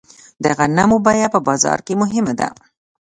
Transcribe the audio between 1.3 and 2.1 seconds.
په بازار کې